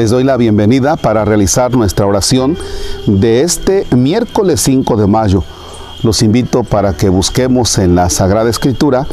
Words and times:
Les 0.00 0.08
doy 0.08 0.24
la 0.24 0.38
bienvenida 0.38 0.96
para 0.96 1.26
realizar 1.26 1.76
nuestra 1.76 2.06
oración 2.06 2.56
de 3.04 3.42
este 3.42 3.86
miércoles 3.94 4.62
5 4.62 4.96
de 4.96 5.06
mayo. 5.06 5.44
Los 6.02 6.22
invito 6.22 6.64
para 6.64 6.94
que 6.94 7.10
busquemos 7.10 7.76
en 7.76 7.96
la 7.96 8.08
Sagrada 8.08 8.48
Escritura 8.48 9.06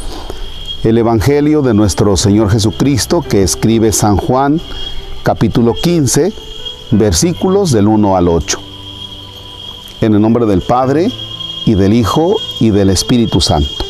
el 0.84 0.96
Evangelio 0.96 1.60
de 1.60 1.74
nuestro 1.74 2.16
Señor 2.16 2.50
Jesucristo 2.50 3.20
que 3.20 3.42
escribe 3.42 3.92
San 3.92 4.16
Juan 4.16 4.62
capítulo 5.24 5.74
15 5.74 6.32
versículos 6.92 7.70
del 7.70 7.86
1 7.86 8.16
al 8.16 8.26
8. 8.26 8.58
En 10.00 10.14
el 10.14 10.22
nombre 10.22 10.46
del 10.46 10.62
Padre 10.62 11.12
y 11.66 11.74
del 11.74 11.92
Hijo 11.92 12.34
y 12.60 12.70
del 12.70 12.88
Espíritu 12.88 13.42
Santo. 13.42 13.84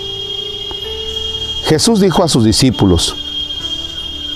Jesús 1.67 2.01
dijo 2.01 2.25
a 2.25 2.29
sus 2.29 2.43
discípulos, 2.43 3.28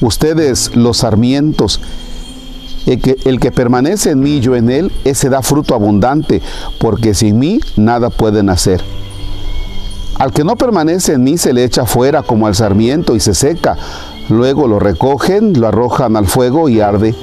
ustedes 0.00 0.74
los 0.76 0.98
sarmientos. 0.98 1.80
El 2.86 3.38
que, 3.38 3.52
permanece 3.52 4.12
en 4.12 4.20
mí 4.20 4.36
y 4.36 4.40
yo 4.40 4.56
en 4.56 4.70
él, 4.70 4.90
ese 5.04 5.28
da 5.28 5.42
fruto 5.42 5.74
abundante, 5.74 6.40
porque 6.78 7.12
sin 7.12 7.38
mí 7.38 7.60
nada 7.76 8.08
pueden 8.08 8.48
hacer. 8.48 8.82
Al 10.18 10.32
que 10.32 10.42
no 10.42 10.56
permanece 10.56 11.12
en 11.12 11.22
mí 11.22 11.36
se 11.36 11.52
le 11.52 11.64
echa 11.64 11.84
fuera 11.84 12.22
como 12.22 12.46
al 12.46 12.54
sarmiento 12.54 13.14
y 13.14 13.20
se 13.20 13.34
seca. 13.34 13.76
Luego 14.30 14.66
lo 14.66 14.78
recogen, 14.78 15.60
lo 15.60 15.68
arrojan 15.68 16.16
al 16.16 16.26
fuego 16.26 16.68
y 16.68 16.80
arde. 16.80 17.14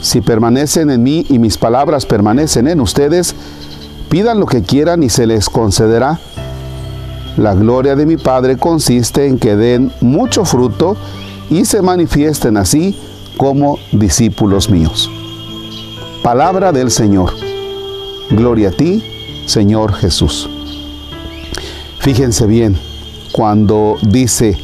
Si 0.00 0.20
permanecen 0.20 0.90
en 0.90 1.02
mí 1.02 1.26
y 1.28 1.38
mis 1.38 1.58
palabras 1.58 2.06
permanecen 2.06 2.66
en 2.66 2.80
ustedes, 2.80 3.34
pidan 4.08 4.40
lo 4.40 4.46
que 4.46 4.62
quieran 4.62 5.02
y 5.02 5.10
se 5.10 5.26
les 5.26 5.50
concederá. 5.50 6.18
La 7.36 7.54
gloria 7.54 7.94
de 7.94 8.06
mi 8.06 8.16
Padre 8.16 8.56
consiste 8.56 9.26
en 9.26 9.38
que 9.38 9.56
den 9.56 9.92
mucho 10.00 10.44
fruto 10.44 10.96
y 11.50 11.64
se 11.64 11.82
manifiesten 11.82 12.56
así 12.56 12.96
como 13.36 13.78
discípulos 13.92 14.70
míos. 14.70 15.10
Palabra 16.22 16.72
del 16.72 16.90
Señor. 16.90 17.32
Gloria 18.30 18.70
a 18.70 18.72
ti, 18.72 19.02
Señor 19.46 19.92
Jesús. 19.94 20.48
Fíjense 22.00 22.46
bien, 22.46 22.76
cuando 23.32 23.96
dice, 24.02 24.56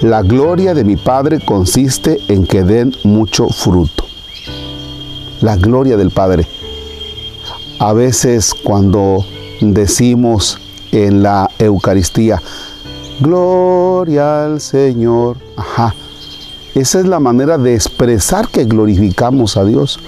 la 0.00 0.22
gloria 0.22 0.74
de 0.74 0.84
mi 0.84 0.96
Padre 0.96 1.38
consiste 1.44 2.18
en 2.28 2.46
que 2.46 2.64
den 2.64 2.92
mucho 3.04 3.48
fruto. 3.48 4.04
La 5.40 5.56
gloria 5.56 5.96
del 5.96 6.10
Padre. 6.10 6.46
A 7.78 7.92
veces 7.92 8.54
cuando 8.54 9.24
decimos 9.60 10.58
en 10.90 11.22
la 11.22 11.50
Eucaristía, 11.58 12.42
Gloria 13.22 14.44
al 14.44 14.60
Señor. 14.60 15.36
Ajá. 15.56 15.94
Esa 16.74 16.98
es 16.98 17.06
la 17.06 17.20
manera 17.20 17.56
de 17.56 17.74
expresar 17.74 18.48
que 18.48 18.64
glorificamos 18.64 19.56
a 19.56 19.64
Dios. 19.64 20.00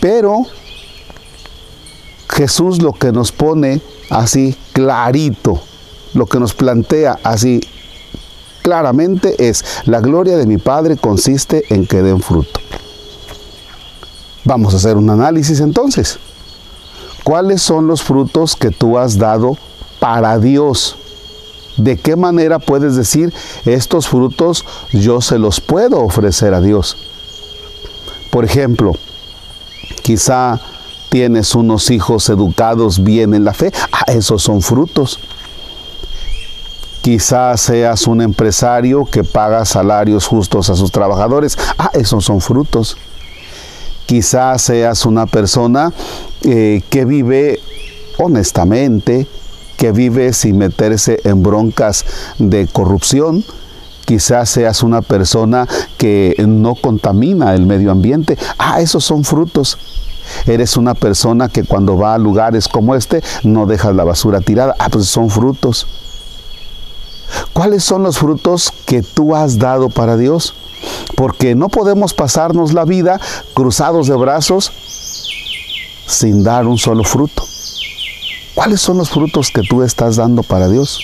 Pero 0.00 0.42
Jesús 2.28 2.80
lo 2.80 2.92
que 2.92 3.10
nos 3.10 3.32
pone 3.32 3.80
así 4.10 4.56
clarito, 4.72 5.60
lo 6.14 6.26
que 6.26 6.38
nos 6.38 6.54
plantea 6.54 7.18
así 7.24 7.60
claramente 8.62 9.48
es, 9.48 9.64
la 9.86 10.00
gloria 10.00 10.36
de 10.36 10.46
mi 10.46 10.58
Padre 10.58 10.96
consiste 10.96 11.64
en 11.70 11.84
que 11.86 12.00
den 12.02 12.20
fruto. 12.20 12.60
Vamos 14.44 14.72
a 14.74 14.76
hacer 14.76 14.96
un 14.96 15.10
análisis 15.10 15.58
entonces. 15.58 16.20
¿Cuáles 17.24 17.60
son 17.60 17.88
los 17.88 18.02
frutos 18.02 18.54
que 18.54 18.70
tú 18.70 18.98
has 18.98 19.18
dado 19.18 19.56
para 20.02 20.40
Dios. 20.40 20.96
¿De 21.76 21.96
qué 21.96 22.16
manera 22.16 22.58
puedes 22.58 22.96
decir, 22.96 23.32
estos 23.64 24.08
frutos 24.08 24.64
yo 24.92 25.20
se 25.20 25.38
los 25.38 25.60
puedo 25.60 26.00
ofrecer 26.00 26.54
a 26.54 26.60
Dios? 26.60 26.96
Por 28.32 28.44
ejemplo, 28.44 28.94
quizá 30.02 30.60
tienes 31.08 31.54
unos 31.54 31.88
hijos 31.92 32.28
educados 32.30 33.04
bien 33.04 33.32
en 33.32 33.44
la 33.44 33.54
fe. 33.54 33.72
Ah, 33.92 34.02
esos 34.08 34.42
son 34.42 34.60
frutos. 34.60 35.20
Quizá 37.00 37.56
seas 37.56 38.08
un 38.08 38.22
empresario 38.22 39.04
que 39.04 39.22
paga 39.22 39.64
salarios 39.64 40.26
justos 40.26 40.68
a 40.68 40.74
sus 40.74 40.90
trabajadores. 40.90 41.56
Ah, 41.78 41.90
esos 41.94 42.24
son 42.24 42.40
frutos. 42.40 42.96
Quizá 44.06 44.58
seas 44.58 45.06
una 45.06 45.26
persona 45.26 45.92
eh, 46.42 46.82
que 46.90 47.04
vive 47.04 47.60
honestamente, 48.18 49.28
que 49.82 49.90
vive 49.90 50.32
sin 50.32 50.58
meterse 50.58 51.18
en 51.24 51.42
broncas 51.42 52.04
de 52.38 52.68
corrupción. 52.68 53.44
Quizás 54.04 54.48
seas 54.48 54.84
una 54.84 55.02
persona 55.02 55.66
que 55.98 56.36
no 56.46 56.76
contamina 56.76 57.52
el 57.56 57.66
medio 57.66 57.90
ambiente. 57.90 58.38
Ah, 58.58 58.80
esos 58.80 59.04
son 59.04 59.24
frutos. 59.24 59.76
Eres 60.46 60.76
una 60.76 60.94
persona 60.94 61.48
que 61.48 61.64
cuando 61.64 61.98
va 61.98 62.14
a 62.14 62.18
lugares 62.18 62.68
como 62.68 62.94
este 62.94 63.24
no 63.42 63.66
dejas 63.66 63.96
la 63.96 64.04
basura 64.04 64.40
tirada. 64.40 64.76
Ah, 64.78 64.88
pues 64.88 65.06
son 65.06 65.30
frutos. 65.30 65.88
¿Cuáles 67.52 67.82
son 67.82 68.04
los 68.04 68.18
frutos 68.18 68.72
que 68.86 69.02
tú 69.02 69.34
has 69.34 69.58
dado 69.58 69.90
para 69.90 70.16
Dios? 70.16 70.54
Porque 71.16 71.56
no 71.56 71.68
podemos 71.68 72.14
pasarnos 72.14 72.72
la 72.72 72.84
vida 72.84 73.20
cruzados 73.52 74.06
de 74.06 74.14
brazos 74.14 74.70
sin 76.06 76.44
dar 76.44 76.68
un 76.68 76.78
solo 76.78 77.02
fruto. 77.02 77.42
¿Cuáles 78.62 78.80
son 78.80 78.96
los 78.96 79.10
frutos 79.10 79.50
que 79.50 79.62
tú 79.62 79.82
estás 79.82 80.14
dando 80.14 80.44
para 80.44 80.68
Dios? 80.68 81.00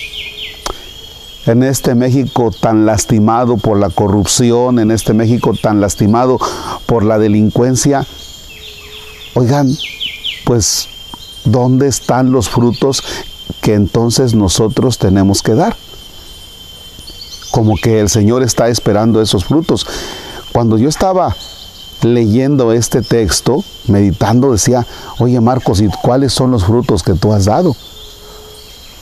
En 1.45 1.61
este 1.61 1.93
México 1.93 2.51
tan 2.57 2.85
lastimado 2.85 3.57
por 3.57 3.77
la 3.77 3.89
corrupción, 3.89 4.79
en 4.79 4.91
este 4.91 5.13
México 5.13 5.51
tan 5.61 5.81
lastimado 5.81 6.39
por 6.85 7.03
la 7.03 7.19
delincuencia, 7.19 8.07
oigan, 9.33 9.75
pues, 10.45 10.87
¿dónde 11.43 11.89
están 11.89 12.31
los 12.31 12.47
frutos 12.47 13.03
que 13.59 13.73
entonces 13.73 14.35
nosotros 14.35 14.97
tenemos 14.97 15.41
que 15.41 15.53
dar? 15.53 15.75
Como 17.51 17.75
que 17.75 17.99
el 17.99 18.07
Señor 18.07 18.41
está 18.41 18.69
esperando 18.69 19.21
esos 19.21 19.43
frutos. 19.43 19.85
Cuando 20.53 20.77
yo 20.77 20.87
estaba 20.87 21.35
leyendo 22.03 22.71
este 22.71 23.01
texto, 23.01 23.63
meditando, 23.87 24.51
decía, 24.51 24.85
oye 25.19 25.39
Marcos, 25.41 25.81
¿y 25.81 25.87
cuáles 26.01 26.33
son 26.33 26.51
los 26.51 26.65
frutos 26.65 27.03
que 27.03 27.13
tú 27.13 27.33
has 27.33 27.45
dado? 27.45 27.75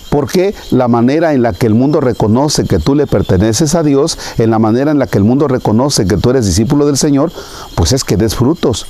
Porque 0.09 0.55
la 0.71 0.87
manera 0.87 1.33
en 1.33 1.41
la 1.41 1.53
que 1.53 1.67
el 1.67 1.73
mundo 1.73 1.99
reconoce 1.99 2.63
que 2.63 2.79
tú 2.79 2.95
le 2.95 3.07
perteneces 3.07 3.75
a 3.75 3.83
Dios, 3.83 4.17
en 4.37 4.49
la 4.49 4.59
manera 4.59 4.91
en 4.91 4.99
la 4.99 5.07
que 5.07 5.17
el 5.17 5.23
mundo 5.23 5.47
reconoce 5.47 6.07
que 6.07 6.17
tú 6.17 6.29
eres 6.29 6.45
discípulo 6.45 6.85
del 6.85 6.97
Señor, 6.97 7.31
pues 7.75 7.91
es 7.91 8.03
que 8.03 8.17
des 8.17 8.35
frutos. 8.35 8.85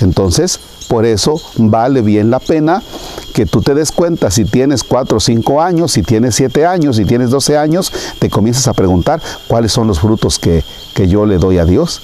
Entonces, 0.00 0.58
por 0.88 1.04
eso 1.04 1.40
vale 1.56 2.02
bien 2.02 2.30
la 2.30 2.38
pena 2.38 2.82
que 3.32 3.46
tú 3.46 3.60
te 3.60 3.74
des 3.74 3.92
cuenta 3.92 4.30
si 4.30 4.44
tienes 4.44 4.82
cuatro 4.82 5.18
o 5.18 5.20
cinco 5.20 5.60
años, 5.60 5.92
si 5.92 6.02
tienes 6.02 6.34
siete 6.34 6.66
años, 6.66 6.96
si 6.96 7.04
tienes 7.04 7.30
12 7.30 7.58
años, 7.58 7.92
te 8.18 8.30
comiences 8.30 8.66
a 8.68 8.72
preguntar 8.72 9.20
cuáles 9.46 9.72
son 9.72 9.86
los 9.86 10.00
frutos 10.00 10.38
que, 10.38 10.64
que 10.94 11.08
yo 11.08 11.26
le 11.26 11.38
doy 11.38 11.58
a 11.58 11.64
Dios. 11.64 12.02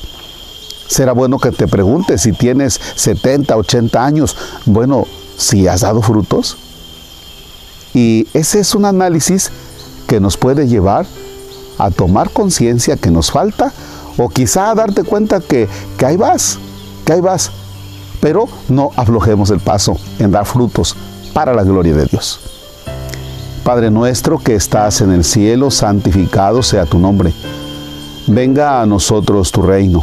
Será 0.87 1.13
bueno 1.13 1.39
que 1.39 1.51
te 1.51 1.67
preguntes 1.67 2.23
si 2.23 2.33
tienes 2.33 2.81
70, 2.97 3.57
80 3.57 4.05
años, 4.05 4.37
bueno, 4.67 5.07
si 5.37 5.67
has 5.67 5.81
dado 5.81 6.03
frutos. 6.03 6.57
Y 7.95 8.27
ese 8.33 8.61
es 8.61 8.75
un 8.75 8.85
análisis 8.85 9.51
que 10.07 10.21
nos 10.21 10.37
puede 10.37 10.67
llevar 10.67 11.07
a 11.79 11.91
tomar 11.91 12.31
conciencia 12.31 12.97
que 12.97 13.11
nos 13.11 13.31
falta 13.31 13.73
o 14.17 14.29
quizá 14.29 14.71
a 14.71 14.75
darte 14.75 15.05
cuenta 15.05 15.41
que, 15.41 15.69
que 15.99 16.07
ahí 16.07 16.17
vas, 16.17 16.59
que 17.05 17.15
ahí 17.15 17.21
vas. 17.21 17.51
Pero 18.21 18.49
no 18.69 18.91
aflojemos 18.97 19.51
el 19.51 19.61
paso 19.61 19.97
en 20.19 20.31
dar 20.31 20.47
frutos 20.47 20.97
para 21.33 21.55
la 21.55 21.65
gloria 21.65 21.95
de 21.95 22.07
Dios. 22.07 22.41
Padre 23.65 23.91
nuestro 23.91 24.39
que 24.39 24.55
estás 24.55 25.01
en 25.01 25.13
el 25.13 25.25
cielo, 25.25 25.71
santificado 25.71 26.63
sea 26.63 26.85
tu 26.85 26.99
nombre. 26.99 27.33
Venga 28.27 28.81
a 28.81 28.87
nosotros 28.87 29.51
tu 29.51 29.63
reino 29.63 30.03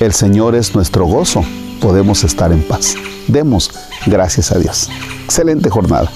El 0.00 0.12
Señor 0.12 0.54
es 0.54 0.74
nuestro 0.74 1.06
gozo. 1.06 1.42
Podemos 1.80 2.22
estar 2.22 2.52
en 2.52 2.62
paz. 2.62 2.94
Demos 3.28 3.70
gracias 4.06 4.52
a 4.52 4.58
Dios. 4.58 4.90
Excelente 5.24 5.70
jornada. 5.70 6.10